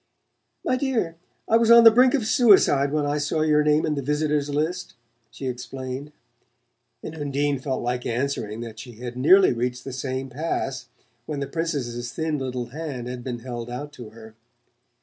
"My 0.65 0.77
dear, 0.77 1.15
I 1.47 1.57
was 1.57 1.69
on 1.69 1.83
the 1.83 1.91
brink 1.91 2.15
of 2.15 2.25
suicide 2.25 2.91
when 2.91 3.05
I 3.05 3.19
saw 3.19 3.41
your 3.41 3.61
name 3.63 3.85
in 3.85 3.93
the 3.93 4.01
visitors' 4.01 4.49
list," 4.49 4.95
she 5.29 5.45
explained; 5.45 6.11
and 7.03 7.13
Undine 7.13 7.59
felt 7.59 7.83
like 7.83 8.03
answering 8.03 8.61
that 8.61 8.79
she 8.79 8.93
had 8.93 9.15
nearly 9.15 9.53
reached 9.53 9.83
the 9.83 9.93
same 9.93 10.27
pass 10.27 10.87
when 11.27 11.39
the 11.39 11.45
Princess's 11.45 12.11
thin 12.11 12.39
little 12.39 12.65
hand 12.69 13.07
had 13.07 13.23
been 13.23 13.41
held 13.41 13.69
out 13.69 13.93
to 13.93 14.09
her. 14.09 14.33